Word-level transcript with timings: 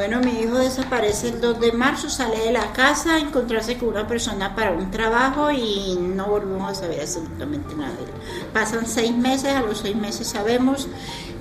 Bueno, 0.00 0.20
mi 0.20 0.30
hijo 0.30 0.56
desaparece 0.56 1.28
el 1.28 1.42
2 1.42 1.60
de 1.60 1.72
marzo, 1.72 2.08
sale 2.08 2.38
de 2.38 2.52
la 2.52 2.72
casa 2.72 3.16
a 3.16 3.18
encontrarse 3.18 3.76
con 3.76 3.90
una 3.90 4.06
persona 4.06 4.56
para 4.56 4.72
un 4.72 4.90
trabajo 4.90 5.50
y 5.50 5.94
no 6.00 6.24
volvemos 6.24 6.72
a 6.72 6.74
saber 6.74 7.02
absolutamente 7.02 7.74
nada 7.74 7.92
de 7.96 8.04
él. 8.04 8.10
Pasan 8.50 8.86
seis 8.86 9.14
meses, 9.14 9.52
a 9.52 9.60
los 9.60 9.80
seis 9.80 9.94
meses 9.94 10.26
sabemos 10.26 10.88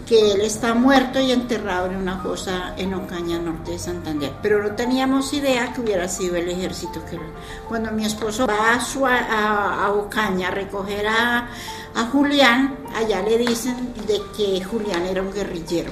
que 0.06 0.34
él 0.34 0.42
está 0.42 0.74
muerto 0.74 1.22
y 1.22 1.32
enterrado 1.32 1.86
en 1.86 1.96
una 1.96 2.18
fosa 2.18 2.74
en 2.76 2.94
Ocaña, 2.94 3.40
norte 3.40 3.72
de 3.72 3.80
Santander. 3.80 4.34
Pero 4.42 4.62
no 4.62 4.76
teníamos 4.76 5.32
idea 5.32 5.72
que 5.72 5.80
hubiera 5.80 6.10
sido 6.10 6.36
el 6.36 6.50
ejército. 6.50 7.02
que 7.10 7.18
Cuando 7.70 7.92
mi 7.92 8.04
esposo 8.04 8.46
va 8.46 8.74
a, 8.74 9.86
a, 9.86 9.92
Ocaña 9.94 10.50
a 10.50 10.52
recoger 10.52 11.08
a, 11.08 11.48
a 11.96 12.06
Julián, 12.12 12.76
allá 12.94 13.22
le 13.22 13.38
dicen 13.38 13.94
de 14.06 14.22
que 14.36 14.62
Julián 14.66 15.06
era 15.06 15.22
un 15.22 15.32
guerrillero 15.32 15.92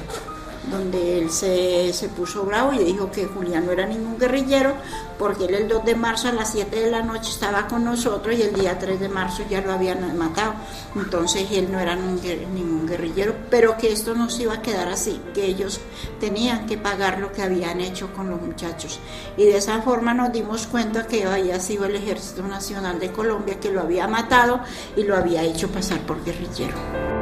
donde 0.69 1.19
él 1.19 1.31
se, 1.31 1.93
se, 1.93 2.09
puso 2.09 2.43
bravo 2.43 2.73
y 2.73 2.79
dijo 2.79 3.11
que 3.11 3.25
Julián 3.25 3.65
no 3.65 3.71
era 3.71 3.85
ningún 3.85 4.17
guerrillero, 4.17 4.75
porque 5.17 5.45
él 5.45 5.55
el 5.55 5.67
2 5.67 5.85
de 5.85 5.95
marzo 5.95 6.27
a 6.27 6.31
las 6.31 6.51
7 6.51 6.75
de 6.75 6.91
la 6.91 7.01
noche 7.01 7.31
estaba 7.31 7.67
con 7.67 7.83
nosotros 7.83 8.37
y 8.37 8.41
el 8.41 8.53
día 8.53 8.77
3 8.77 8.99
de 8.99 9.09
marzo 9.09 9.43
ya 9.49 9.61
lo 9.61 9.73
habían 9.73 10.17
matado. 10.17 10.53
Entonces 10.95 11.47
él 11.51 11.71
no 11.71 11.79
era 11.79 11.95
ningún 11.95 12.87
guerrillero, 12.87 13.35
pero 13.49 13.77
que 13.77 13.91
esto 13.91 14.13
no 14.13 14.29
se 14.29 14.43
iba 14.43 14.55
a 14.55 14.61
quedar 14.61 14.89
así, 14.89 15.21
que 15.33 15.45
ellos 15.45 15.79
tenían 16.19 16.65
que 16.65 16.77
pagar 16.77 17.19
lo 17.19 17.31
que 17.31 17.41
habían 17.41 17.81
hecho 17.81 18.13
con 18.13 18.29
los 18.29 18.41
muchachos. 18.41 18.99
Y 19.37 19.45
de 19.45 19.57
esa 19.57 19.81
forma 19.81 20.13
nos 20.13 20.31
dimos 20.31 20.67
cuenta 20.67 21.07
que 21.07 21.25
había 21.25 21.59
sido 21.59 21.85
el 21.85 21.95
Ejército 21.95 22.43
Nacional 22.43 22.99
de 22.99 23.11
Colombia 23.11 23.59
que 23.59 23.71
lo 23.71 23.81
había 23.81 24.07
matado 24.07 24.61
y 24.95 25.03
lo 25.03 25.15
había 25.15 25.43
hecho 25.43 25.69
pasar 25.69 25.99
por 26.01 26.23
guerrillero. 26.23 27.16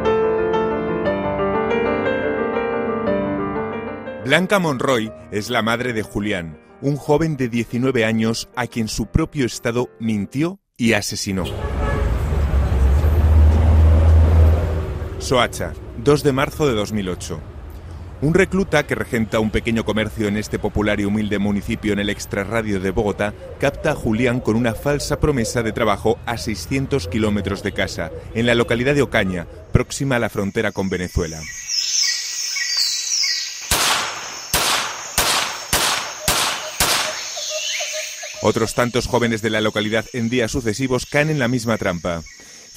Blanca 4.26 4.58
Monroy 4.58 5.14
es 5.30 5.52
la 5.52 5.62
madre 5.62 5.94
de 5.94 6.02
Julián, 6.02 6.60
un 6.82 6.96
joven 6.96 7.38
de 7.38 7.48
19 7.48 8.06
años 8.06 8.50
a 8.56 8.66
quien 8.66 8.88
su 8.88 9.06
propio 9.06 9.46
Estado 9.46 9.92
mintió 10.00 10.60
y 10.78 10.94
asesinó. 10.94 11.44
Soacha, 15.20 15.74
2 16.04 16.24
de 16.24 16.32
marzo 16.32 16.68
de 16.68 16.74
2008. 16.74 17.40
Un 18.24 18.34
recluta 18.34 18.88
que 18.88 18.96
regenta 18.96 19.40
un 19.40 19.52
pequeño 19.52 19.86
comercio 19.86 20.28
en 20.28 20.38
este 20.38 20.58
popular 20.58 21.00
y 21.00 21.06
humilde 21.06 21.38
municipio 21.38 21.94
en 21.94 22.00
el 22.00 22.10
extrarradio 22.10 22.80
de 22.80 22.90
Bogotá 22.90 23.36
capta 23.60 23.92
a 23.92 23.96
Julián 23.96 24.40
con 24.40 24.56
una 24.56 24.74
falsa 24.74 25.20
promesa 25.20 25.62
de 25.62 25.72
trabajo 25.72 26.18
a 26.26 26.40
600 26.40 27.08
kilómetros 27.10 27.62
de 27.62 27.74
casa, 27.74 28.10
en 28.34 28.48
la 28.48 28.56
localidad 28.56 28.96
de 28.96 29.04
Ocaña, 29.04 29.46
próxima 29.72 30.16
a 30.16 30.20
la 30.20 30.30
frontera 30.30 30.72
con 30.72 30.90
Venezuela. 30.90 31.40
Otros 38.48 38.76
tantos 38.76 39.08
jóvenes 39.08 39.42
de 39.42 39.50
la 39.50 39.60
localidad 39.60 40.06
en 40.14 40.30
días 40.30 40.52
sucesivos 40.52 41.08
caen 41.08 41.32
en 41.32 41.40
la 41.40 41.48
misma 41.48 41.80
trampa. 41.80 42.22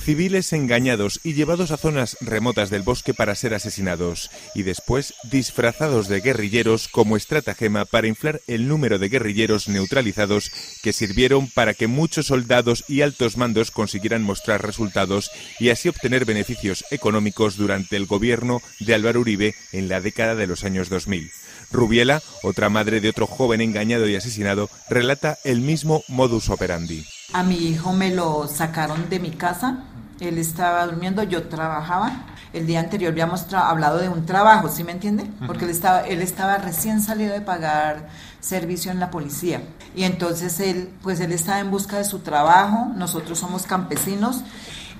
Civiles 0.08 0.54
engañados 0.54 1.20
y 1.22 1.34
llevados 1.34 1.70
a 1.70 1.76
zonas 1.76 2.16
remotas 2.22 2.70
del 2.70 2.80
bosque 2.80 3.12
para 3.12 3.34
ser 3.34 3.52
asesinados, 3.52 4.30
y 4.54 4.62
después 4.62 5.12
disfrazados 5.24 6.08
de 6.08 6.22
guerrilleros 6.22 6.88
como 6.88 7.14
estratagema 7.14 7.84
para 7.84 8.06
inflar 8.06 8.40
el 8.46 8.68
número 8.68 8.98
de 8.98 9.10
guerrilleros 9.10 9.68
neutralizados 9.68 10.50
que 10.82 10.94
sirvieron 10.94 11.50
para 11.50 11.74
que 11.74 11.88
muchos 11.88 12.28
soldados 12.28 12.86
y 12.88 13.02
altos 13.02 13.36
mandos 13.36 13.70
consiguieran 13.70 14.22
mostrar 14.22 14.64
resultados 14.64 15.30
y 15.60 15.68
así 15.68 15.90
obtener 15.90 16.24
beneficios 16.24 16.86
económicos 16.90 17.58
durante 17.58 17.96
el 17.96 18.06
gobierno 18.06 18.62
de 18.80 18.94
Álvaro 18.94 19.20
Uribe 19.20 19.56
en 19.72 19.90
la 19.90 20.00
década 20.00 20.34
de 20.36 20.46
los 20.46 20.64
años 20.64 20.88
2000. 20.88 21.30
Rubiela, 21.70 22.22
otra 22.42 22.70
madre 22.70 23.02
de 23.02 23.10
otro 23.10 23.26
joven 23.26 23.60
engañado 23.60 24.08
y 24.08 24.16
asesinado, 24.16 24.70
relata 24.88 25.36
el 25.44 25.60
mismo 25.60 26.02
modus 26.08 26.48
operandi. 26.48 27.04
A 27.34 27.42
mi 27.42 27.56
hijo 27.56 27.92
me 27.92 28.14
lo 28.14 28.48
sacaron 28.48 29.10
de 29.10 29.20
mi 29.20 29.32
casa, 29.32 29.84
él 30.20 30.38
estaba 30.38 30.86
durmiendo, 30.86 31.22
yo 31.22 31.48
trabajaba. 31.48 32.24
El 32.52 32.66
día 32.66 32.80
anterior 32.80 33.12
habíamos 33.12 33.52
hablado 33.52 33.98
de 33.98 34.08
un 34.08 34.24
trabajo, 34.24 34.68
¿sí 34.68 34.82
me 34.82 34.92
entiende? 34.92 35.24
Porque 35.46 35.64
él 35.64 35.70
estaba, 35.70 36.00
él 36.00 36.22
estaba 36.22 36.56
recién 36.56 37.02
salido 37.02 37.34
de 37.34 37.42
pagar 37.42 38.08
servicio 38.40 38.90
en 38.90 39.00
la 39.00 39.10
policía. 39.10 39.62
Y 39.94 40.04
entonces 40.04 40.58
él, 40.60 40.90
pues 41.02 41.20
él 41.20 41.32
estaba 41.32 41.60
en 41.60 41.70
busca 41.70 41.98
de 41.98 42.04
su 42.04 42.20
trabajo, 42.20 42.86
nosotros 42.96 43.38
somos 43.38 43.64
campesinos 43.66 44.42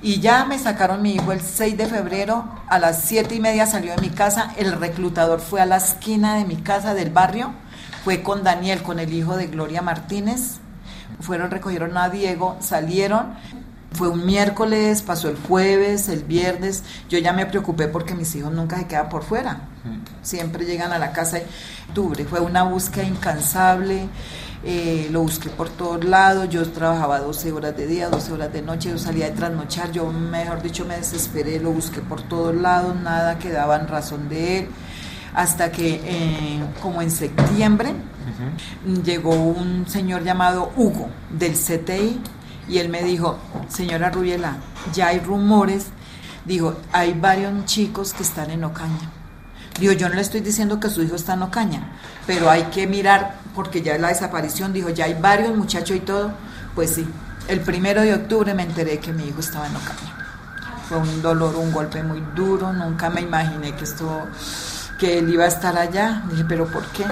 y 0.02 0.20
ya 0.20 0.44
me 0.44 0.58
sacaron 0.58 1.02
mi 1.02 1.14
hijo 1.14 1.32
el 1.32 1.40
6 1.40 1.76
de 1.76 1.86
febrero, 1.86 2.44
a 2.68 2.78
las 2.78 3.02
7 3.04 3.34
y 3.34 3.40
media 3.40 3.66
salió 3.66 3.94
de 3.96 4.00
mi 4.00 4.10
casa, 4.10 4.52
el 4.56 4.72
reclutador 4.72 5.40
fue 5.40 5.60
a 5.60 5.66
la 5.66 5.78
esquina 5.78 6.36
de 6.36 6.44
mi 6.44 6.56
casa 6.56 6.94
del 6.94 7.10
barrio, 7.10 7.52
fue 8.04 8.22
con 8.22 8.44
Daniel, 8.44 8.82
con 8.82 9.00
el 9.00 9.12
hijo 9.12 9.36
de 9.36 9.48
Gloria 9.48 9.82
Martínez, 9.82 10.60
fueron, 11.20 11.50
recogieron 11.50 11.96
a 11.96 12.10
Diego, 12.10 12.56
salieron, 12.60 13.34
fue 13.93 14.09
un 14.09 14.26
miércoles, 14.26 15.03
pasó 15.03 15.28
el 15.28 15.37
jueves, 15.37 16.09
el 16.09 16.22
viernes, 16.25 16.84
yo 17.09 17.19
ya 17.19 17.32
me 17.32 17.47
preocupé 17.47 17.88
porque 17.88 18.15
mis 18.15 18.34
hijos 18.34 18.53
nunca 18.53 18.78
se 18.78 18.87
quedan 18.87 19.09
por 19.09 19.22
fuera, 19.22 19.62
siempre 20.22 20.66
llegan 20.66 20.93
a 20.93 20.99
la 20.99 21.12
casa 21.12 21.38
octubre, 21.88 22.25
fue 22.25 22.41
una 22.41 22.65
búsqueda 22.65 23.04
incansable. 23.04 24.09
Eh, 24.65 25.09
lo 25.12 25.22
busqué 25.22 25.50
por 25.50 25.69
todos 25.69 26.04
lados, 26.04 26.49
yo 26.49 26.69
trabajaba 26.72 27.21
12 27.21 27.53
horas 27.53 27.76
de 27.76 27.87
día, 27.87 28.09
12 28.09 28.32
horas 28.32 28.53
de 28.53 28.60
noche, 28.60 28.91
yo 28.91 28.99
salía 28.99 29.26
de 29.26 29.37
trasnochar, 29.37 29.93
yo 29.93 30.10
mejor 30.10 30.62
dicho 30.62 30.84
me 30.84 30.97
desesperé, 30.97 31.60
lo 31.60 31.70
busqué 31.70 32.00
por 32.00 32.22
todos 32.22 32.56
lados, 32.56 32.97
nada 32.97 33.38
que 33.38 33.50
en 33.50 33.88
razón 33.88 34.28
de 34.28 34.59
él, 34.59 34.69
hasta 35.32 35.70
que 35.70 36.00
eh, 36.05 36.60
como 36.82 37.00
en 37.00 37.10
septiembre 37.12 37.93
llegó 39.05 39.31
un 39.31 39.87
señor 39.87 40.25
llamado 40.25 40.72
Hugo 40.76 41.09
del 41.31 41.53
CTI 41.53 42.20
y 42.68 42.78
él 42.78 42.88
me 42.88 43.02
dijo, 43.02 43.38
señora 43.68 44.10
Rubiela, 44.10 44.56
ya 44.92 45.08
hay 45.08 45.20
rumores, 45.20 45.86
dijo, 46.44 46.76
hay 46.92 47.14
varios 47.14 47.64
chicos 47.64 48.12
que 48.12 48.22
están 48.22 48.50
en 48.50 48.64
Ocaña 48.64 49.10
Digo, 49.78 49.92
yo 49.92 50.08
no 50.08 50.16
le 50.16 50.22
estoy 50.22 50.40
diciendo 50.40 50.80
que 50.80 50.90
su 50.90 51.02
hijo 51.02 51.14
está 51.14 51.34
en 51.34 51.42
Ocaña, 51.42 51.92
pero 52.26 52.50
hay 52.50 52.64
que 52.64 52.88
mirar, 52.88 53.36
porque 53.54 53.80
ya 53.80 53.96
la 53.96 54.08
desaparición, 54.08 54.72
dijo, 54.72 54.90
ya 54.90 55.04
hay 55.04 55.14
varios 55.14 55.56
muchachos 55.56 55.96
y 55.96 56.00
todo. 56.00 56.32
Pues 56.74 56.94
sí, 56.96 57.08
el 57.46 57.60
primero 57.60 58.02
de 58.02 58.12
octubre 58.12 58.54
me 58.54 58.64
enteré 58.64 58.98
que 58.98 59.12
mi 59.12 59.28
hijo 59.28 59.38
estaba 59.38 59.68
en 59.68 59.76
Ocaña. 59.76 60.16
Fue 60.88 60.98
un 60.98 61.22
dolor, 61.22 61.54
un 61.54 61.70
golpe 61.70 62.02
muy 62.02 62.20
duro, 62.34 62.72
nunca 62.72 63.08
me 63.08 63.20
imaginé 63.20 63.72
que 63.76 63.84
esto, 63.84 64.26
que 64.98 65.18
él 65.18 65.32
iba 65.32 65.44
a 65.44 65.48
estar 65.48 65.78
allá. 65.78 66.24
Dije, 66.28 66.44
pero 66.48 66.66
¿por 66.66 66.84
qué? 66.86 67.04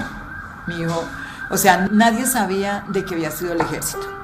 Mi 0.67 0.81
hijo, 0.81 1.05
o 1.49 1.57
sea, 1.57 1.87
nadie 1.89 2.25
sabía 2.25 2.83
de 2.89 3.05
que 3.05 3.15
había 3.15 3.31
sido 3.31 3.53
el 3.53 3.61
ejército. 3.61 4.16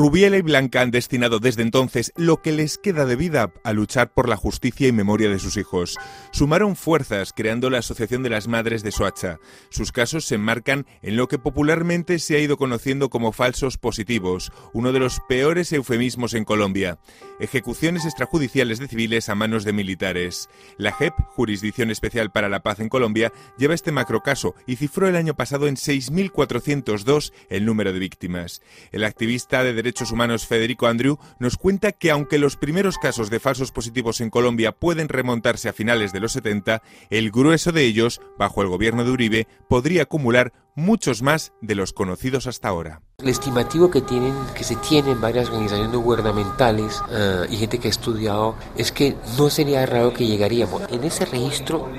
Rubiela 0.00 0.38
y 0.38 0.40
Blanca 0.40 0.80
han 0.80 0.90
destinado 0.90 1.40
desde 1.40 1.60
entonces 1.60 2.10
lo 2.16 2.40
que 2.40 2.52
les 2.52 2.78
queda 2.78 3.04
de 3.04 3.16
vida 3.16 3.52
a 3.64 3.74
luchar 3.74 4.14
por 4.14 4.30
la 4.30 4.36
justicia 4.38 4.88
y 4.88 4.92
memoria 4.92 5.28
de 5.28 5.38
sus 5.38 5.58
hijos. 5.58 5.98
Sumaron 6.32 6.74
fuerzas 6.74 7.34
creando 7.36 7.68
la 7.68 7.80
Asociación 7.80 8.22
de 8.22 8.30
las 8.30 8.48
Madres 8.48 8.82
de 8.82 8.92
Soacha. 8.92 9.40
Sus 9.68 9.92
casos 9.92 10.24
se 10.24 10.36
enmarcan 10.36 10.86
en 11.02 11.16
lo 11.16 11.28
que 11.28 11.38
popularmente 11.38 12.18
se 12.18 12.36
ha 12.36 12.38
ido 12.38 12.56
conociendo 12.56 13.10
como 13.10 13.32
falsos 13.32 13.76
positivos, 13.76 14.52
uno 14.72 14.92
de 14.92 15.00
los 15.00 15.20
peores 15.28 15.70
eufemismos 15.70 16.32
en 16.32 16.46
Colombia. 16.46 16.98
Ejecuciones 17.38 18.06
extrajudiciales 18.06 18.78
de 18.78 18.88
civiles 18.88 19.28
a 19.28 19.34
manos 19.34 19.64
de 19.64 19.74
militares. 19.74 20.48
La 20.78 20.92
JEP, 20.92 21.12
Jurisdicción 21.36 21.90
Especial 21.90 22.32
para 22.32 22.48
la 22.48 22.62
Paz 22.62 22.80
en 22.80 22.88
Colombia, 22.88 23.34
lleva 23.58 23.74
este 23.74 23.92
macrocaso 23.92 24.54
y 24.66 24.76
cifró 24.76 25.08
el 25.08 25.16
año 25.16 25.34
pasado 25.34 25.66
en 25.66 25.76
6.402 25.76 27.34
el 27.50 27.66
número 27.66 27.92
de 27.92 27.98
víctimas. 27.98 28.62
El 28.92 29.04
activista 29.04 29.62
de 29.62 29.74
Derechos 29.74 29.89
Humanos 30.12 30.46
Federico 30.46 30.86
Andrew 30.86 31.18
nos 31.38 31.56
cuenta 31.56 31.92
que 31.92 32.10
aunque 32.10 32.38
los 32.38 32.56
primeros 32.56 32.96
casos 32.96 33.28
de 33.28 33.40
falsos 33.40 33.72
positivos 33.72 34.20
en 34.20 34.30
Colombia 34.30 34.72
pueden 34.72 35.08
remontarse 35.08 35.68
a 35.68 35.72
finales 35.72 36.12
de 36.12 36.20
los 36.20 36.32
70, 36.32 36.82
el 37.10 37.30
grueso 37.30 37.72
de 37.72 37.84
ellos, 37.84 38.20
bajo 38.38 38.62
el 38.62 38.68
gobierno 38.68 39.04
de 39.04 39.10
Uribe, 39.10 39.48
podría 39.68 40.02
acumular 40.02 40.52
muchos 40.74 41.22
más 41.22 41.52
de 41.60 41.74
los 41.74 41.92
conocidos 41.92 42.46
hasta 42.46 42.68
ahora. 42.68 43.02
El 43.18 43.28
estimativo 43.28 43.90
que, 43.90 44.00
tienen, 44.00 44.32
que 44.54 44.64
se 44.64 44.76
tiene 44.76 45.10
en 45.10 45.20
varias 45.20 45.48
organizaciones 45.48 45.96
gubernamentales 45.96 47.02
eh, 47.10 47.46
y 47.50 47.56
gente 47.56 47.78
que 47.78 47.88
ha 47.88 47.90
estudiado 47.90 48.54
es 48.76 48.92
que 48.92 49.16
no 49.36 49.50
sería 49.50 49.84
raro 49.86 50.14
que 50.14 50.26
llegaríamos 50.26 50.82
en 50.90 51.04
ese 51.04 51.26
registro 51.26 51.90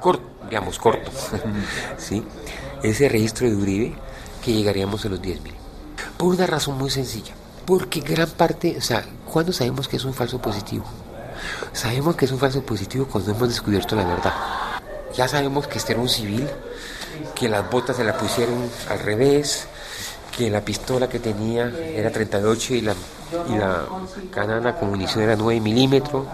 corto, 0.00 0.22
digamos 0.44 0.78
corto, 0.78 1.10
¿sí? 1.98 2.22
ese 2.82 3.08
registro 3.08 3.48
de 3.48 3.56
Uribe, 3.56 3.94
que 4.44 4.52
llegaríamos 4.52 5.04
a 5.04 5.08
los 5.08 5.20
10.000. 5.20 5.57
Por 6.18 6.34
una 6.34 6.46
razón 6.46 6.76
muy 6.76 6.90
sencilla. 6.90 7.32
Porque 7.64 8.00
gran 8.00 8.28
parte, 8.28 8.76
o 8.76 8.80
sea, 8.80 9.04
¿cuándo 9.30 9.52
sabemos 9.52 9.88
que 9.88 9.96
es 9.96 10.04
un 10.04 10.12
falso 10.12 10.40
positivo? 10.40 10.84
Sabemos 11.72 12.16
que 12.16 12.24
es 12.24 12.32
un 12.32 12.38
falso 12.38 12.62
positivo 12.62 13.06
cuando 13.06 13.30
hemos 13.30 13.48
descubierto 13.48 13.94
la 13.94 14.04
verdad. 14.04 14.32
Ya 15.14 15.28
sabemos 15.28 15.68
que 15.68 15.78
este 15.78 15.92
era 15.92 16.00
un 16.00 16.08
civil, 16.08 16.48
que 17.34 17.48
las 17.48 17.70
botas 17.70 17.96
se 17.96 18.04
la 18.04 18.16
pusieron 18.16 18.68
al 18.88 18.98
revés, 18.98 19.68
que 20.36 20.50
la 20.50 20.60
pistola 20.60 21.08
que 21.08 21.18
tenía 21.18 21.68
era 21.68 22.10
38 22.10 22.74
y 22.74 22.80
la, 22.80 22.94
y 23.48 23.56
la 23.56 23.84
canana 24.30 24.74
con 24.74 24.90
munición 24.90 25.24
era 25.24 25.36
9 25.36 25.60
milímetros, 25.60 26.26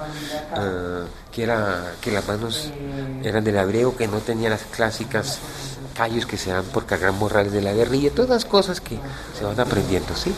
ah, 0.52 1.04
que, 1.32 1.42
era, 1.42 1.94
que 2.00 2.10
las 2.10 2.26
manos 2.26 2.70
eran 3.22 3.44
del 3.44 3.56
hebreo, 3.56 3.96
que 3.96 4.06
no 4.06 4.18
tenía 4.18 4.50
las 4.50 4.62
clásicas 4.62 5.38
callos 5.94 6.26
que 6.26 6.36
se 6.36 6.50
dan 6.50 6.64
por 6.64 6.86
cargar 6.86 7.12
morrales 7.12 7.52
de 7.52 7.62
la 7.62 7.72
guerrilla, 7.72 8.10
todas 8.10 8.30
las 8.30 8.44
cosas 8.44 8.80
que 8.80 8.98
se 9.38 9.44
van 9.44 9.58
aprendiendo, 9.60 10.14
¿sí? 10.16 10.34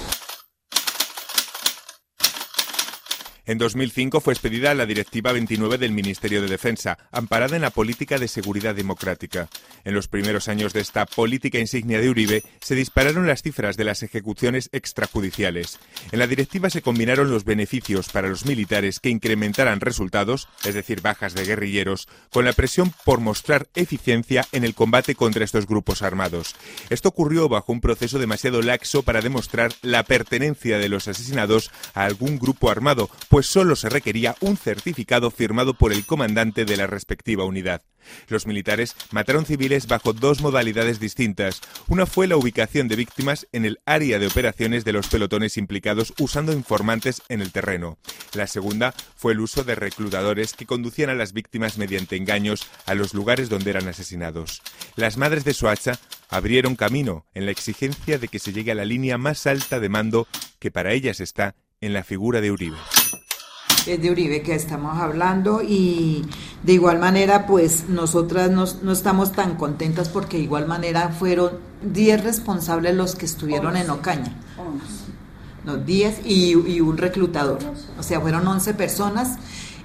En 3.48 3.58
2005 3.58 4.20
fue 4.20 4.32
expedida 4.32 4.74
la 4.74 4.86
Directiva 4.86 5.30
29 5.30 5.78
del 5.78 5.92
Ministerio 5.92 6.42
de 6.42 6.48
Defensa, 6.48 6.98
amparada 7.12 7.54
en 7.54 7.62
la 7.62 7.70
política 7.70 8.18
de 8.18 8.26
seguridad 8.26 8.74
democrática. 8.74 9.48
En 9.84 9.94
los 9.94 10.08
primeros 10.08 10.48
años 10.48 10.72
de 10.72 10.80
esta 10.80 11.06
política 11.06 11.60
insignia 11.60 12.00
de 12.00 12.10
Uribe 12.10 12.42
se 12.60 12.74
dispararon 12.74 13.28
las 13.28 13.42
cifras 13.42 13.76
de 13.76 13.84
las 13.84 14.02
ejecuciones 14.02 14.68
extrajudiciales. 14.72 15.78
En 16.10 16.18
la 16.18 16.26
directiva 16.26 16.70
se 16.70 16.82
combinaron 16.82 17.30
los 17.30 17.44
beneficios 17.44 18.08
para 18.08 18.26
los 18.26 18.46
militares 18.46 18.98
que 18.98 19.10
incrementaran 19.10 19.80
resultados, 19.80 20.48
es 20.64 20.74
decir, 20.74 21.00
bajas 21.00 21.34
de 21.34 21.44
guerrilleros, 21.44 22.08
con 22.32 22.46
la 22.46 22.52
presión 22.52 22.92
por 23.04 23.20
mostrar 23.20 23.68
eficiencia 23.76 24.44
en 24.50 24.64
el 24.64 24.74
combate 24.74 25.14
contra 25.14 25.44
estos 25.44 25.68
grupos 25.68 26.02
armados. 26.02 26.56
Esto 26.90 27.10
ocurrió 27.10 27.48
bajo 27.48 27.72
un 27.72 27.80
proceso 27.80 28.18
demasiado 28.18 28.60
laxo 28.60 29.04
para 29.04 29.20
demostrar 29.20 29.72
la 29.82 30.02
pertenencia 30.02 30.78
de 30.78 30.88
los 30.88 31.06
asesinados 31.06 31.70
a 31.94 32.06
algún 32.06 32.40
grupo 32.40 32.70
armado, 32.70 33.08
pues 33.36 33.48
solo 33.48 33.76
se 33.76 33.90
requería 33.90 34.34
un 34.40 34.56
certificado 34.56 35.30
firmado 35.30 35.74
por 35.74 35.92
el 35.92 36.06
comandante 36.06 36.64
de 36.64 36.78
la 36.78 36.86
respectiva 36.86 37.44
unidad. 37.44 37.82
Los 38.28 38.46
militares 38.46 38.96
mataron 39.10 39.44
civiles 39.44 39.88
bajo 39.88 40.14
dos 40.14 40.40
modalidades 40.40 41.00
distintas. 41.00 41.60
Una 41.86 42.06
fue 42.06 42.28
la 42.28 42.38
ubicación 42.38 42.88
de 42.88 42.96
víctimas 42.96 43.46
en 43.52 43.66
el 43.66 43.78
área 43.84 44.18
de 44.18 44.26
operaciones 44.26 44.86
de 44.86 44.94
los 44.94 45.08
pelotones 45.08 45.58
implicados 45.58 46.14
usando 46.18 46.54
informantes 46.54 47.20
en 47.28 47.42
el 47.42 47.52
terreno. 47.52 47.98
La 48.32 48.46
segunda 48.46 48.94
fue 49.16 49.34
el 49.34 49.40
uso 49.40 49.64
de 49.64 49.74
reclutadores 49.74 50.54
que 50.54 50.64
conducían 50.64 51.10
a 51.10 51.14
las 51.14 51.34
víctimas 51.34 51.76
mediante 51.76 52.16
engaños 52.16 52.66
a 52.86 52.94
los 52.94 53.12
lugares 53.12 53.50
donde 53.50 53.68
eran 53.68 53.86
asesinados. 53.86 54.62
Las 54.94 55.18
madres 55.18 55.44
de 55.44 55.52
Soacha 55.52 55.98
abrieron 56.30 56.74
camino 56.74 57.26
en 57.34 57.44
la 57.44 57.52
exigencia 57.52 58.18
de 58.18 58.28
que 58.28 58.38
se 58.38 58.54
llegue 58.54 58.72
a 58.72 58.76
la 58.76 58.86
línea 58.86 59.18
más 59.18 59.46
alta 59.46 59.78
de 59.78 59.90
mando 59.90 60.26
que 60.58 60.70
para 60.70 60.94
ellas 60.94 61.20
está 61.20 61.54
en 61.82 61.92
la 61.92 62.02
figura 62.02 62.40
de 62.40 62.50
Uribe 62.50 62.78
es 63.86 64.02
de 64.02 64.10
Uribe 64.10 64.42
que 64.42 64.54
estamos 64.54 64.98
hablando 64.98 65.62
y 65.62 66.24
de 66.62 66.72
igual 66.72 66.98
manera 66.98 67.46
pues 67.46 67.88
nosotras 67.88 68.50
no, 68.50 68.92
estamos 68.92 69.32
tan 69.32 69.56
contentas 69.56 70.08
porque 70.08 70.36
de 70.36 70.44
igual 70.44 70.66
manera 70.66 71.10
fueron 71.10 71.52
10 71.82 72.24
responsables 72.24 72.94
los 72.94 73.14
que 73.14 73.26
estuvieron 73.26 73.76
en 73.76 73.90
Ocaña. 73.90 74.34
No, 75.64 75.76
10 75.76 76.20
y, 76.24 76.52
y, 76.52 76.80
un 76.80 76.96
reclutador. 76.96 77.58
O 77.98 78.02
sea, 78.02 78.20
fueron 78.20 78.46
11 78.46 78.74
personas 78.74 79.36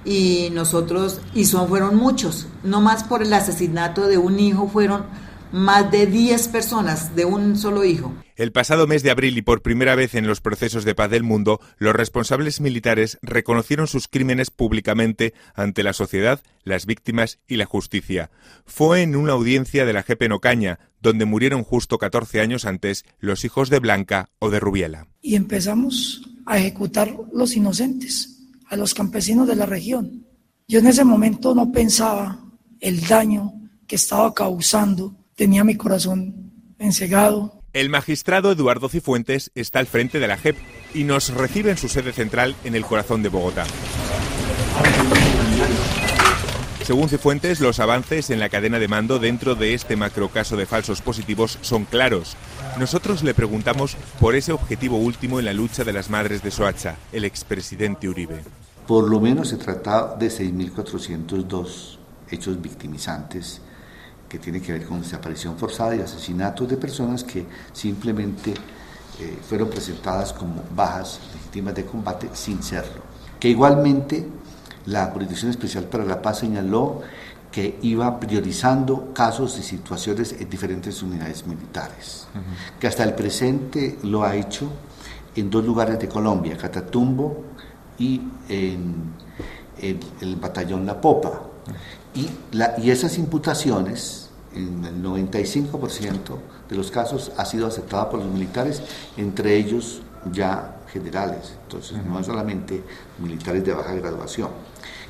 y 0.04 0.50
nosotros, 0.52 1.20
y 1.34 1.44
son, 1.44 1.68
fueron 1.68 1.96
muchos, 1.96 2.46
no 2.62 2.80
más 2.80 3.04
por 3.04 3.22
el 3.22 3.32
asesinato 3.32 4.06
de 4.06 4.18
un 4.18 4.38
hijo, 4.38 4.68
fueron 4.68 5.04
más 5.52 5.90
de 5.90 6.06
10 6.06 6.48
personas 6.48 7.14
de 7.14 7.24
un 7.24 7.56
solo 7.56 7.84
hijo. 7.84 8.14
El 8.36 8.52
pasado 8.52 8.86
mes 8.86 9.02
de 9.02 9.10
abril 9.10 9.36
y 9.36 9.42
por 9.42 9.62
primera 9.62 9.94
vez 9.94 10.14
en 10.14 10.26
los 10.26 10.40
procesos 10.40 10.84
de 10.84 10.94
paz 10.94 11.10
del 11.10 11.22
mundo, 11.22 11.60
los 11.78 11.94
responsables 11.94 12.60
militares 12.60 13.18
reconocieron 13.22 13.86
sus 13.86 14.08
crímenes 14.08 14.50
públicamente 14.50 15.34
ante 15.54 15.82
la 15.82 15.92
sociedad, 15.92 16.40
las 16.64 16.86
víctimas 16.86 17.38
y 17.46 17.56
la 17.56 17.66
justicia. 17.66 18.30
Fue 18.64 19.02
en 19.02 19.14
una 19.14 19.32
audiencia 19.32 19.84
de 19.84 19.92
la 19.92 20.02
JEP 20.02 20.22
en 20.22 20.32
Ocaña, 20.32 20.78
donde 21.00 21.24
murieron 21.24 21.62
justo 21.62 21.98
14 21.98 22.40
años 22.40 22.64
antes 22.64 23.04
los 23.18 23.44
hijos 23.44 23.68
de 23.70 23.80
Blanca 23.80 24.30
o 24.38 24.50
de 24.50 24.60
Rubiela. 24.60 25.08
Y 25.20 25.34
empezamos 25.34 26.22
a 26.46 26.58
ejecutar 26.58 27.14
los 27.32 27.54
inocentes, 27.54 28.40
a 28.68 28.76
los 28.76 28.94
campesinos 28.94 29.46
de 29.46 29.56
la 29.56 29.66
región. 29.66 30.26
Yo 30.66 30.78
en 30.78 30.86
ese 30.86 31.04
momento 31.04 31.54
no 31.54 31.70
pensaba 31.70 32.42
el 32.80 33.06
daño 33.06 33.52
que 33.86 33.96
estaba 33.96 34.32
causando, 34.32 35.14
tenía 35.36 35.64
mi 35.64 35.76
corazón 35.76 36.52
ensegado, 36.78 37.62
el 37.72 37.88
magistrado 37.88 38.52
Eduardo 38.52 38.90
Cifuentes 38.90 39.50
está 39.54 39.78
al 39.78 39.86
frente 39.86 40.20
de 40.20 40.28
la 40.28 40.36
JEP 40.36 40.58
y 40.92 41.04
nos 41.04 41.30
recibe 41.32 41.70
en 41.70 41.78
su 41.78 41.88
sede 41.88 42.12
central 42.12 42.54
en 42.64 42.74
el 42.74 42.84
corazón 42.84 43.22
de 43.22 43.30
Bogotá. 43.30 43.64
Según 46.84 47.08
Cifuentes, 47.08 47.60
los 47.60 47.80
avances 47.80 48.28
en 48.28 48.40
la 48.40 48.50
cadena 48.50 48.78
de 48.78 48.88
mando 48.88 49.18
dentro 49.18 49.54
de 49.54 49.72
este 49.72 49.96
macrocaso 49.96 50.58
de 50.58 50.66
falsos 50.66 51.00
positivos 51.00 51.58
son 51.62 51.86
claros. 51.86 52.36
Nosotros 52.78 53.22
le 53.22 53.32
preguntamos 53.32 53.96
por 54.20 54.34
ese 54.34 54.52
objetivo 54.52 54.98
último 54.98 55.38
en 55.38 55.46
la 55.46 55.54
lucha 55.54 55.82
de 55.82 55.94
las 55.94 56.10
madres 56.10 56.42
de 56.42 56.50
Soacha, 56.50 56.96
el 57.10 57.24
expresidente 57.24 58.06
Uribe. 58.06 58.42
Por 58.86 59.08
lo 59.08 59.18
menos 59.18 59.48
se 59.48 59.56
trata 59.56 60.14
de 60.14 60.26
6.402 60.26 61.96
hechos 62.30 62.60
victimizantes 62.60 63.62
que 64.32 64.38
tiene 64.38 64.62
que 64.62 64.72
ver 64.72 64.86
con 64.86 65.02
desaparición 65.02 65.58
forzada 65.58 65.94
y 65.94 66.00
asesinatos 66.00 66.66
de 66.66 66.78
personas 66.78 67.22
que 67.22 67.44
simplemente 67.70 68.54
eh, 69.20 69.38
fueron 69.46 69.68
presentadas 69.68 70.32
como 70.32 70.64
bajas 70.74 71.20
legítimas 71.34 71.74
de 71.74 71.84
combate 71.84 72.30
sin 72.32 72.62
serlo. 72.62 73.02
Que 73.38 73.50
igualmente 73.50 74.26
la 74.86 75.04
Jurisdicción 75.08 75.50
Especial 75.50 75.84
para 75.84 76.06
la 76.06 76.22
Paz 76.22 76.38
señaló 76.38 77.02
que 77.50 77.78
iba 77.82 78.18
priorizando 78.18 79.12
casos 79.12 79.58
y 79.58 79.62
situaciones 79.62 80.32
en 80.32 80.48
diferentes 80.48 81.02
unidades 81.02 81.46
militares, 81.46 82.26
que 82.80 82.86
hasta 82.86 83.04
el 83.04 83.12
presente 83.12 83.98
lo 84.02 84.24
ha 84.24 84.34
hecho 84.34 84.66
en 85.36 85.50
dos 85.50 85.62
lugares 85.62 85.98
de 85.98 86.08
Colombia, 86.08 86.56
Catatumbo 86.56 87.44
y 87.98 88.22
en, 88.48 89.12
el 89.82 90.36
batallón 90.36 90.86
La 90.86 90.98
Popa. 90.98 91.42
Y, 92.14 92.28
la, 92.52 92.74
y 92.78 92.90
esas 92.90 93.16
imputaciones 93.18 94.28
en 94.54 94.84
el 94.84 95.02
95% 95.02 96.18
de 96.68 96.76
los 96.76 96.90
casos 96.90 97.32
ha 97.36 97.44
sido 97.44 97.66
aceptada 97.66 98.10
por 98.10 98.20
los 98.20 98.30
militares, 98.30 98.82
entre 99.16 99.56
ellos 99.56 100.02
ya 100.30 100.76
generales, 100.92 101.54
entonces 101.62 102.04
no 102.04 102.20
es 102.20 102.26
solamente 102.26 102.82
militares 103.18 103.64
de 103.64 103.72
baja 103.72 103.94
graduación. 103.94 104.50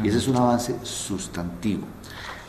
Y 0.02 0.08
ese 0.08 0.18
es 0.18 0.28
un 0.28 0.36
avance 0.36 0.74
sustantivo. 0.82 1.82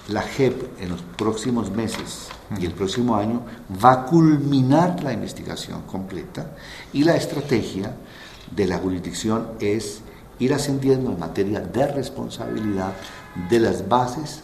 La 0.10 0.22
JEP 0.22 0.82
en 0.82 0.90
los 0.90 1.02
próximos 1.02 1.72
meses 1.72 2.28
y 2.60 2.66
el 2.66 2.74
próximo 2.74 3.16
año 3.16 3.42
va 3.84 3.94
a 3.94 4.06
culminar 4.06 5.02
la 5.02 5.14
investigación 5.14 5.84
completa 5.84 6.52
y 6.92 7.04
la 7.04 7.16
estrategia 7.16 7.96
de 8.54 8.68
la 8.68 8.78
jurisdicción 8.78 9.52
es 9.60 10.02
ir 10.40 10.54
ascendiendo 10.54 11.12
en 11.12 11.20
materia 11.20 11.60
de 11.60 11.88
responsabilidad 11.88 12.94
de 13.50 13.60
las 13.60 13.88
bases 13.88 14.44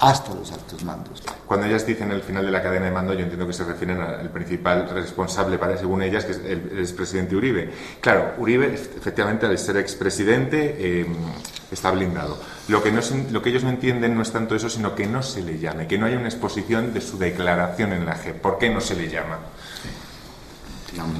hasta 0.00 0.34
los 0.34 0.50
altos 0.50 0.82
mandos. 0.82 1.22
Cuando 1.46 1.66
ellas 1.66 1.86
dicen 1.86 2.10
el 2.10 2.22
final 2.22 2.44
de 2.44 2.50
la 2.50 2.62
cadena 2.62 2.86
de 2.86 2.90
mando, 2.90 3.12
yo 3.12 3.20
entiendo 3.20 3.46
que 3.46 3.52
se 3.52 3.64
refieren 3.64 4.00
al 4.00 4.30
principal 4.30 4.88
responsable, 4.88 5.58
para, 5.58 5.76
según 5.76 6.02
ellas, 6.02 6.24
que 6.24 6.32
es 6.32 6.38
el, 6.38 6.78
expresidente 6.78 7.36
Uribe. 7.36 7.70
Claro, 8.00 8.34
Uribe, 8.38 8.72
efectivamente, 8.72 9.46
al 9.46 9.58
ser 9.58 9.76
expresidente, 9.76 10.76
eh, 10.78 11.06
está 11.70 11.90
blindado. 11.90 12.38
Lo 12.68 12.82
que, 12.82 12.90
no, 12.90 13.00
lo 13.30 13.42
que 13.42 13.50
ellos 13.50 13.62
no 13.62 13.70
entienden 13.70 14.14
no 14.14 14.22
es 14.22 14.32
tanto 14.32 14.54
eso, 14.54 14.70
sino 14.70 14.94
que 14.94 15.06
no 15.06 15.22
se 15.22 15.42
le 15.42 15.58
llame, 15.58 15.86
que 15.86 15.98
no 15.98 16.06
haya 16.06 16.18
una 16.18 16.28
exposición 16.28 16.94
de 16.94 17.02
su 17.02 17.18
declaración 17.18 17.92
en 17.92 18.06
la 18.06 18.16
G. 18.16 18.32
¿Por 18.32 18.58
qué 18.58 18.70
no 18.70 18.80
se 18.80 18.96
le 18.96 19.10
llama? 19.10 19.38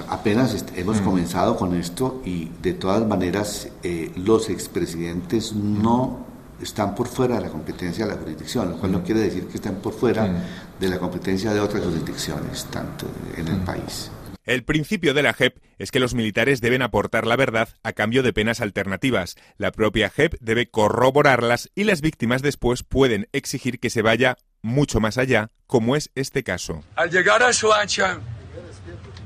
Apenas 0.09 0.65
hemos 0.77 1.01
mm. 1.01 1.05
comenzado 1.05 1.57
con 1.57 1.75
esto 1.75 2.23
y 2.25 2.51
de 2.63 2.75
todas 2.75 3.07
maneras 3.07 3.69
eh, 3.83 4.11
los 4.17 4.51
expresidentes 4.51 5.53
no 5.53 6.27
están 6.63 6.95
por 6.95 7.09
fuera 7.09 7.37
de 7.37 7.43
la 7.43 7.49
competencia 7.49 8.07
de 8.07 8.13
la 8.13 8.19
jurisdicción, 8.19 8.71
lo 8.71 8.77
cual 8.79 8.93
no 8.93 8.99
mm. 8.99 9.03
quiere 9.03 9.21
decir 9.21 9.47
que 9.47 9.57
estén 9.57 9.77
por 9.77 9.93
fuera 9.93 10.27
mm. 10.27 10.81
de 10.81 10.89
la 10.89 10.99
competencia 10.99 11.53
de 11.53 11.61
otras 11.61 11.85
jurisdicciones, 11.85 12.67
tanto 12.67 13.07
en 13.37 13.49
el 13.49 13.57
mm. 13.57 13.65
país. 13.65 14.11
El 14.45 14.65
principio 14.65 15.15
de 15.15 15.23
la 15.23 15.33
JEP 15.33 15.59
es 15.79 15.91
que 15.91 16.01
los 16.01 16.15
militares 16.15 16.61
deben 16.61 16.83
aportar 16.83 17.27
la 17.27 17.37
verdad 17.37 17.69
a 17.83 17.93
cambio 17.93 18.23
de 18.23 18.33
penas 18.33 18.61
alternativas. 18.61 19.37
La 19.59 19.71
propia 19.71 20.11
JEP 20.11 20.35
debe 20.41 20.71
corroborarlas 20.71 21.71
y 21.75 21.85
las 21.85 22.01
víctimas 22.01 22.43
después 22.43 22.83
pueden 22.83 23.29
exigir 23.33 23.79
que 23.79 23.91
se 23.91 24.03
vaya 24.03 24.37
mucho 24.63 24.99
más 24.99 25.19
allá, 25.19 25.51
como 25.67 25.95
es 25.95 26.11
este 26.15 26.43
caso. 26.43 26.83
Al 26.97 27.11
llegar 27.11 27.43
a 27.43 27.53
Soacha, 27.53 28.19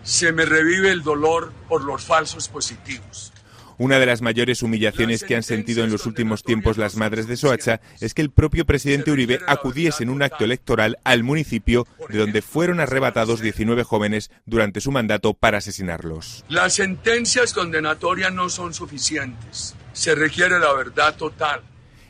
se 0.05 0.33
me 0.33 0.45
revive 0.45 0.91
el 0.91 1.03
dolor 1.03 1.53
por 1.69 1.83
los 1.83 2.05
falsos 2.05 2.49
positivos. 2.49 3.33
Una 3.77 3.99
de 3.99 4.07
las 4.07 4.23
mayores 4.23 4.63
humillaciones 4.63 5.25
que 5.25 5.35
han 5.35 5.43
sentido 5.43 5.83
en 5.83 5.91
los 5.91 6.07
últimos 6.07 6.45
tiempos 6.45 6.79
las 6.79 6.97
madres 6.97 7.27
de 7.27 7.37
Soacha 7.37 7.81
es 8.01 8.15
que 8.15 8.23
el 8.23 8.31
propio 8.31 8.65
presidente 8.65 9.11
Uribe 9.11 9.41
acudiese 9.49 10.05
en 10.05 10.11
un 10.11 10.23
acto 10.23 10.45
electoral 10.45 10.99
al 11.03 11.25
municipio 11.25 11.87
de 12.09 12.19
donde 12.19 12.41
fueron 12.41 12.79
arrebatados 12.79 13.41
19 13.41 13.83
jóvenes 13.83 14.31
durante 14.47 14.81
su 14.81 14.93
mandato 14.93 15.35
para 15.35 15.59
asesinarlos. 15.59 16.45
Las 16.49 16.75
sentencias 16.75 17.53
condenatorias 17.53 18.33
no 18.33 18.49
son 18.49 18.75
suficientes. 18.75 19.75
Se 19.93 20.15
requiere 20.15 20.61
la 20.61 20.73
verdad 20.73 21.17
total. 21.17 21.63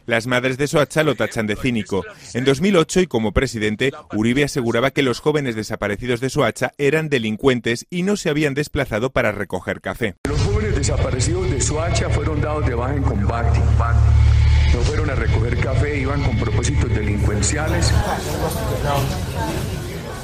Las 0.06 0.26
madres 0.26 0.58
de 0.58 0.66
Soacha 0.66 1.02
lo 1.02 1.14
tachan 1.14 1.46
de 1.46 1.56
cínico. 1.56 2.04
En 2.34 2.44
2008 2.44 3.00
y 3.00 3.06
como 3.06 3.32
presidente, 3.32 3.90
Uribe 4.14 4.44
aseguraba 4.44 4.90
que 4.90 5.02
los 5.02 5.20
jóvenes 5.20 5.56
desaparecidos 5.56 6.20
de 6.20 6.28
Soacha 6.28 6.72
eran 6.76 7.08
delincuentes 7.08 7.86
y 7.88 8.02
no 8.02 8.16
se 8.16 8.28
habían 8.28 8.52
desplazado 8.52 9.10
para 9.10 9.32
recoger 9.32 9.80
café. 9.80 10.16
Los 10.28 10.40
jóvenes 10.42 10.76
desaparecidos 10.76 11.50
de 11.50 11.60
Soacha 11.60 12.10
fueron 12.10 12.40
dados 12.42 12.66
de 12.66 12.74
baja 12.74 12.94
en 12.94 13.02
combate. 13.02 13.58
No 14.74 14.80
fueron 14.80 15.08
a 15.08 15.14
recoger 15.14 15.56
café, 15.58 15.98
iban 15.98 16.22
con 16.22 16.36
propósitos 16.36 16.90
delincuenciales. 16.90 17.90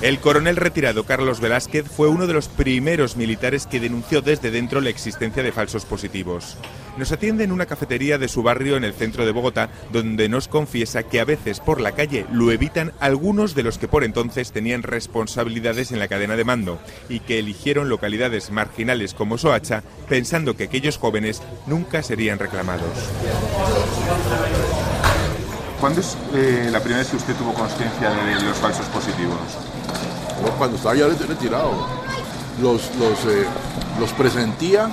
El 0.02 0.18
coronel 0.18 0.56
retirado 0.56 1.04
Carlos 1.04 1.40
Velázquez 1.40 1.86
fue 1.86 2.08
uno 2.08 2.26
de 2.26 2.32
los 2.32 2.48
primeros 2.48 3.16
militares 3.16 3.66
que 3.66 3.80
denunció 3.80 4.22
desde 4.22 4.50
dentro 4.50 4.80
la 4.80 4.88
existencia 4.88 5.42
de 5.42 5.52
falsos 5.52 5.84
positivos. 5.84 6.56
Nos 7.00 7.12
atiende 7.12 7.44
en 7.44 7.52
una 7.52 7.64
cafetería 7.64 8.18
de 8.18 8.28
su 8.28 8.42
barrio 8.42 8.76
en 8.76 8.84
el 8.84 8.92
centro 8.92 9.24
de 9.24 9.32
Bogotá, 9.32 9.70
donde 9.90 10.28
nos 10.28 10.48
confiesa 10.48 11.02
que 11.02 11.18
a 11.18 11.24
veces 11.24 11.58
por 11.58 11.80
la 11.80 11.92
calle 11.92 12.26
lo 12.30 12.52
evitan 12.52 12.92
algunos 13.00 13.54
de 13.54 13.62
los 13.62 13.78
que 13.78 13.88
por 13.88 14.04
entonces 14.04 14.52
tenían 14.52 14.82
responsabilidades 14.82 15.92
en 15.92 15.98
la 15.98 16.08
cadena 16.08 16.36
de 16.36 16.44
mando 16.44 16.78
y 17.08 17.20
que 17.20 17.38
eligieron 17.38 17.88
localidades 17.88 18.50
marginales 18.50 19.14
como 19.14 19.38
Soacha 19.38 19.82
pensando 20.10 20.58
que 20.58 20.64
aquellos 20.64 20.98
jóvenes 20.98 21.40
nunca 21.66 22.02
serían 22.02 22.38
reclamados. 22.38 22.90
¿Cuándo 25.80 26.02
es 26.02 26.18
eh, 26.34 26.68
la 26.70 26.80
primera 26.80 26.98
vez 26.98 27.08
que 27.08 27.16
usted 27.16 27.34
tuvo 27.36 27.54
conciencia 27.54 28.10
de 28.10 28.44
los 28.44 28.58
falsos 28.58 28.84
positivos? 28.88 29.38
cuando 30.58 30.76
estaba 30.76 30.94
ya 30.94 31.06
retirado. 31.06 31.72
Los, 32.60 32.94
los, 32.96 33.24
eh, 33.24 33.46
los 33.98 34.12
presentía, 34.12 34.90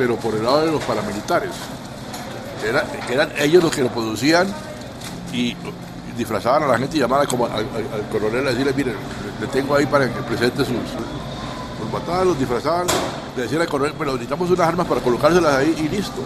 pero 0.00 0.16
por 0.16 0.34
el 0.34 0.42
lado 0.42 0.64
de 0.64 0.72
los 0.72 0.82
paramilitares. 0.82 1.50
Era, 2.66 2.86
eran 3.10 3.30
ellos 3.36 3.62
los 3.62 3.70
que 3.70 3.82
lo 3.82 3.90
producían 3.90 4.48
y 5.30 5.54
disfrazaban 6.16 6.62
a 6.62 6.68
la 6.68 6.78
gente 6.78 6.96
y 6.96 7.00
llamaban 7.00 7.26
como 7.26 7.44
al, 7.44 7.66
coronel 8.10 8.46
a 8.46 8.50
decirle, 8.50 8.72
miren, 8.72 8.94
le 9.38 9.46
tengo 9.48 9.74
ahí 9.74 9.84
para 9.84 10.06
que 10.06 10.22
presente 10.22 10.64
sus... 10.64 10.76
Mataban, 11.92 12.28
los 12.28 12.38
disfrazaban, 12.38 12.86
le 13.36 13.42
decían 13.42 13.60
al 13.60 13.68
coronel, 13.68 13.94
pero 13.98 14.12
necesitamos 14.12 14.48
unas 14.48 14.68
armas 14.68 14.86
para 14.86 15.02
colocárselas 15.02 15.54
ahí 15.56 15.74
y 15.76 15.88
listo. 15.94 16.22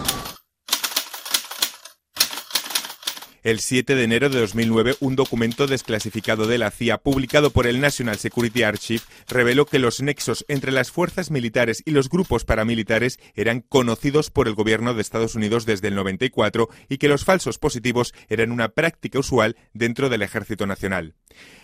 El 3.45 3.59
7 3.59 3.93
de 3.93 4.03
enero 4.03 4.29
de 4.29 4.39
2009, 4.39 4.95
un 5.01 5.15
documento 5.15 5.67
desclasificado 5.67 6.47
de 6.47 6.57
la 6.57 6.71
CIA 6.71 6.97
publicado 6.97 7.51
por 7.51 7.67
el 7.67 7.79
National 7.79 8.17
Security 8.17 8.63
Archive 8.63 9.03
reveló 9.27 9.67
que 9.67 9.77
los 9.77 10.01
nexos 10.01 10.45
entre 10.47 10.71
las 10.71 10.89
fuerzas 10.89 11.29
militares 11.29 11.83
y 11.85 11.91
los 11.91 12.09
grupos 12.09 12.43
paramilitares 12.43 13.19
eran 13.35 13.61
conocidos 13.61 14.31
por 14.31 14.47
el 14.47 14.55
gobierno 14.55 14.95
de 14.95 15.01
Estados 15.03 15.35
Unidos 15.35 15.67
desde 15.67 15.89
el 15.89 15.93
94 15.93 16.69
y 16.89 16.97
que 16.97 17.07
los 17.07 17.23
falsos 17.23 17.59
positivos 17.59 18.15
eran 18.29 18.51
una 18.51 18.69
práctica 18.69 19.19
usual 19.19 19.57
dentro 19.75 20.09
del 20.09 20.23
Ejército 20.23 20.65
Nacional. 20.65 21.13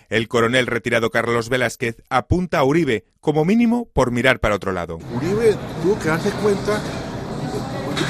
El 0.08 0.28
coronel 0.28 0.68
retirado 0.68 1.10
Carlos 1.10 1.50
Velázquez 1.50 1.96
apunta 2.12 2.60
a 2.60 2.64
Uribe, 2.64 3.06
como 3.22 3.44
mínimo, 3.44 3.90
por 3.92 4.12
mirar 4.12 4.40
para 4.40 4.54
otro 4.54 4.72
lado. 4.72 5.00
Uribe 5.16 5.58
tuvo 5.82 5.98
que 5.98 6.10
darse 6.10 6.30
cuenta, 6.44 6.80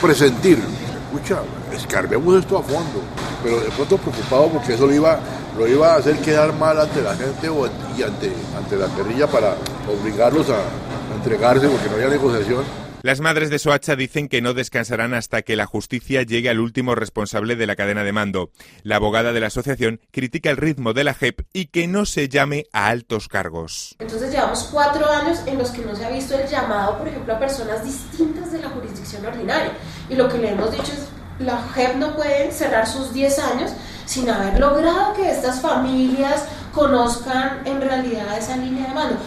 presentir, 0.02 0.58
escucha, 1.06 1.42
escarbemos 1.74 2.38
esto 2.38 2.58
a 2.58 2.64
fondo 2.64 3.31
pero 3.44 3.60
de 3.60 3.70
pronto 3.72 3.98
preocupado 3.98 4.50
porque 4.50 4.74
eso 4.74 4.88
lo 4.88 4.94
iba, 4.94 5.20
lo 5.58 5.68
iba 5.68 5.94
a 5.94 5.98
hacer 5.98 6.18
quedar 6.18 6.54
mal 6.54 6.80
ante 6.80 7.02
la 7.02 7.16
gente 7.16 7.50
o, 7.50 7.68
y 7.98 8.04
ante, 8.04 8.32
ante 8.56 8.76
la 8.76 8.88
guerrilla 8.88 9.28
para 9.28 9.56
obligarlos 9.88 10.50
a, 10.50 10.58
a 10.58 11.16
entregarse 11.16 11.68
porque 11.68 11.88
no 11.88 11.96
había 11.96 12.10
negociación. 12.10 12.64
Las 13.04 13.20
madres 13.20 13.50
de 13.50 13.58
Soacha 13.58 13.96
dicen 13.96 14.28
que 14.28 14.44
no 14.44 14.54
descansarán 14.54 15.16
hasta 15.16 15.42
que 15.42 15.56
la 15.56 15.66
justicia 15.66 16.22
llegue 16.22 16.52
al 16.52 16.60
último 16.60 16.94
responsable 16.94 17.56
de 17.56 17.66
la 17.66 17.76
cadena 17.76 18.04
de 18.04 18.12
mando. 18.12 18.52
La 18.84 18.98
abogada 18.98 19.34
de 19.34 19.40
la 19.40 19.48
asociación 19.48 20.00
critica 20.12 20.52
el 20.52 20.58
ritmo 20.58 20.94
de 20.94 21.04
la 21.04 21.16
JEP 21.16 21.42
y 21.52 21.66
que 21.66 21.88
no 21.88 22.06
se 22.06 22.30
llame 22.30 22.68
a 22.72 22.90
altos 22.90 23.28
cargos. 23.28 23.96
Entonces 23.98 24.30
llevamos 24.30 24.70
cuatro 24.72 25.10
años 25.10 25.40
en 25.48 25.58
los 25.58 25.72
que 25.72 25.84
no 25.84 25.96
se 25.96 26.06
ha 26.06 26.12
visto 26.12 26.38
el 26.38 26.48
llamado, 26.48 27.00
por 27.00 27.08
ejemplo, 27.08 27.34
a 27.34 27.40
personas 27.40 27.84
distintas 27.84 28.52
de 28.52 28.62
la 28.62 28.70
jurisdicción 28.70 29.26
ordinaria. 29.26 29.72
Y 30.08 30.14
lo 30.14 30.30
que 30.30 30.38
le 30.38 30.52
hemos 30.52 30.72
dicho 30.72 30.92
es 30.94 31.08
la 31.40 31.62
JEP 31.74 31.96
no 31.96 32.16
puede 32.16 32.52
cerrar 32.52 32.88
sus 32.88 33.14
10 33.14 33.40
años 33.40 33.72
sin 34.06 34.30
haber 34.30 34.60
logrado 34.60 35.14
que 35.14 35.32
estas 35.32 35.62
familias 35.62 36.46
conozcan 36.74 37.66
en 37.66 37.82
realidad 37.82 38.38
esa 38.38 38.58
línea 38.58 38.88
de 38.88 38.94
mando. 38.94 39.18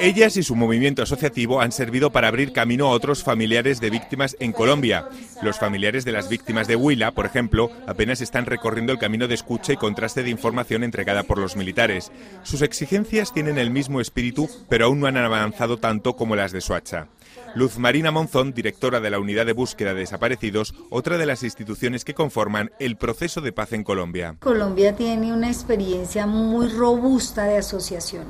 Ellas 0.00 0.36
y 0.36 0.42
su 0.42 0.54
movimiento 0.54 1.02
asociativo 1.02 1.60
han 1.60 1.72
servido 1.72 2.10
para 2.10 2.28
abrir 2.28 2.52
camino 2.52 2.86
a 2.86 2.90
otros 2.90 3.22
familiares 3.22 3.80
de 3.80 3.90
víctimas 3.90 4.36
en 4.40 4.52
Colombia. 4.52 5.08
Los 5.42 5.58
familiares 5.58 6.04
de 6.04 6.12
las 6.12 6.28
víctimas 6.28 6.66
de 6.66 6.76
Huila, 6.76 7.12
por 7.12 7.26
ejemplo, 7.26 7.70
apenas 7.86 8.20
están 8.20 8.46
recorriendo 8.46 8.92
el 8.92 8.98
camino 8.98 9.28
de 9.28 9.34
escucha 9.34 9.72
y 9.72 9.76
contraste 9.76 10.22
de 10.22 10.30
información 10.30 10.84
entregada 10.84 11.22
por 11.22 11.38
los 11.38 11.56
militares. 11.56 12.12
Sus 12.42 12.62
exigencias 12.62 13.32
tienen 13.32 13.58
el 13.58 13.70
mismo 13.70 14.00
espíritu, 14.00 14.48
pero 14.68 14.86
aún 14.86 15.00
no 15.00 15.06
han 15.06 15.16
avanzado 15.16 15.78
tanto 15.78 16.14
como 16.14 16.36
las 16.36 16.52
de 16.52 16.60
Suacha. 16.60 17.08
Luz 17.56 17.78
Marina 17.78 18.10
Monzón, 18.10 18.52
directora 18.52 19.00
de 19.00 19.08
la 19.08 19.18
Unidad 19.18 19.46
de 19.46 19.54
Búsqueda 19.54 19.94
de 19.94 20.00
Desaparecidos, 20.00 20.74
otra 20.90 21.16
de 21.16 21.24
las 21.24 21.42
instituciones 21.42 22.04
que 22.04 22.12
conforman 22.12 22.70
el 22.78 22.96
proceso 22.98 23.40
de 23.40 23.50
paz 23.50 23.72
en 23.72 23.82
Colombia. 23.82 24.36
Colombia 24.40 24.94
tiene 24.94 25.32
una 25.32 25.48
experiencia 25.48 26.26
muy 26.26 26.68
robusta 26.68 27.44
de 27.44 27.56
asociación 27.56 28.24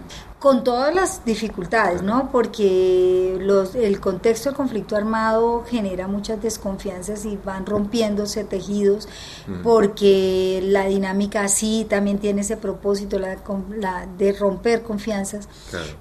con 0.47 0.63
todas 0.63 0.95
las 0.95 1.25
dificultades, 1.25 2.03
¿no? 2.03 2.31
Porque 2.31 3.37
los, 3.41 3.75
el 3.75 3.99
contexto 3.99 4.49
del 4.49 4.57
conflicto 4.57 4.95
armado 4.95 5.65
genera 5.69 6.07
muchas 6.07 6.41
desconfianzas 6.41 7.25
y 7.25 7.37
van 7.37 7.67
rompiéndose 7.67 8.45
tejidos, 8.45 9.09
mm. 9.49 9.63
porque 9.65 10.61
la 10.63 10.85
dinámica 10.85 11.49
sí 11.49 11.85
también 11.91 12.21
tiene 12.21 12.43
ese 12.43 12.57
propósito, 12.57 13.19
la, 13.19 14.07
de 14.17 14.33
romper 14.35 14.85
confianzas. 14.85 15.49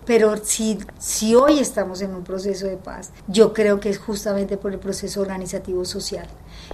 Pero 0.05 0.37
si, 0.37 0.77
si 0.99 1.33
hoy 1.33 1.57
estamos 1.57 2.03
en 2.03 2.13
un 2.13 2.23
proceso 2.23 2.67
de 2.67 2.77
paz, 2.77 3.13
yo 3.27 3.51
creo 3.51 3.79
que 3.79 3.89
es 3.89 3.97
justamente 3.97 4.57
por 4.57 4.73
el 4.73 4.77
proceso 4.77 5.21
organizativo 5.21 5.85
social. 5.85 6.27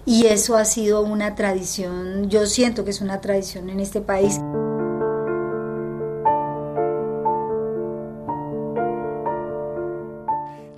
Y 0.06 0.26
eso 0.26 0.58
ha 0.58 0.66
sido 0.66 1.04
una 1.04 1.36
tradición, 1.36 2.30
yo 2.30 2.46
siento 2.48 2.84
que 2.84 2.90
es 2.90 3.00
una 3.00 3.22
tradición 3.22 3.70
en 3.70 3.80
este 3.80 4.02
país. 4.02 4.42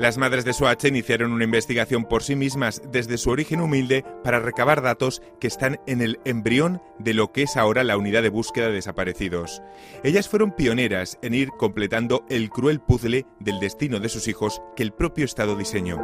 Las 0.04 0.18
madres 0.18 0.44
de 0.44 0.52
Soacha 0.52 0.90
iniciaron 0.90 1.32
una 1.32 1.46
investigación 1.46 2.04
por 2.04 2.24
sí 2.24 2.36
mismas 2.36 2.82
desde 2.92 3.18
su 3.18 3.30
origen 3.30 3.62
humilde 3.62 4.04
para 4.22 4.42
recabar 4.42 4.82
datos 4.82 5.22
que 5.40 5.48
están 5.48 5.80
en 5.88 6.02
el 6.02 6.20
embrión 6.26 6.82
de 7.00 7.14
lo 7.14 7.32
que 7.32 7.44
es 7.44 7.56
ahora 7.56 7.86
la 7.86 7.96
unidad 7.96 8.22
de 8.22 8.28
búsqueda 8.28 8.68
de 8.68 8.74
desaparecidos. 8.74 9.62
Ellas 10.04 10.28
fueron 10.28 10.52
pioneras 10.58 11.18
en 11.22 11.34
ir 11.34 11.52
completando 11.58 12.26
el 12.28 12.50
cruel 12.50 12.82
puzzle 12.82 13.26
del 13.40 13.62
destino 13.62 14.02
de 14.02 14.10
sus 14.10 14.28
hijos 14.28 14.62
que 14.76 14.84
el 14.84 14.92
propio 14.92 15.24
Estado 15.24 15.56
diseñó. 15.56 16.02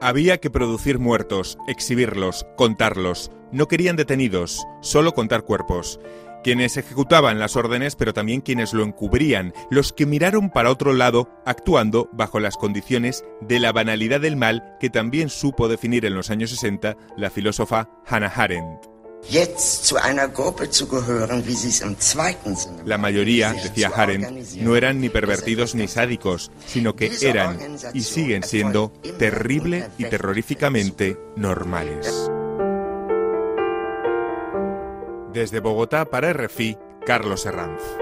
Había 0.00 0.38
que 0.38 0.48
producir 0.48 0.98
muertos, 0.98 1.58
exhibirlos, 1.68 2.46
contarlos. 2.56 3.30
No 3.52 3.68
querían 3.68 3.96
detenidos, 3.96 4.64
solo 4.80 5.12
contar 5.12 5.42
cuerpos 5.42 6.00
quienes 6.42 6.76
ejecutaban 6.76 7.38
las 7.38 7.56
órdenes, 7.56 7.96
pero 7.96 8.12
también 8.12 8.40
quienes 8.40 8.72
lo 8.72 8.84
encubrían, 8.84 9.52
los 9.70 9.92
que 9.92 10.06
miraron 10.06 10.50
para 10.50 10.70
otro 10.70 10.92
lado, 10.92 11.30
actuando 11.44 12.08
bajo 12.12 12.40
las 12.40 12.56
condiciones 12.56 13.24
de 13.40 13.60
la 13.60 13.72
banalidad 13.72 14.20
del 14.20 14.36
mal 14.36 14.76
que 14.80 14.90
también 14.90 15.28
supo 15.28 15.68
definir 15.68 16.04
en 16.04 16.14
los 16.14 16.30
años 16.30 16.50
60 16.50 16.96
la 17.16 17.30
filósofa 17.30 17.88
Hannah 18.06 18.32
Arendt. 18.34 18.92
La 22.84 22.98
mayoría, 22.98 23.52
decía 23.52 23.92
Arendt, 23.94 24.56
no 24.56 24.74
eran 24.76 25.00
ni 25.00 25.08
pervertidos 25.08 25.74
ni 25.74 25.86
sádicos, 25.86 26.50
sino 26.66 26.96
que 26.96 27.12
eran 27.22 27.78
y 27.94 28.00
siguen 28.00 28.42
siendo 28.42 28.92
terrible 29.18 29.88
y 29.96 30.04
terroríficamente 30.04 31.16
normales. 31.36 32.21
Desde 35.32 35.60
Bogotá 35.60 36.04
para 36.04 36.32
RFI, 36.32 36.76
Carlos 37.06 37.46
Herranz. 37.46 38.01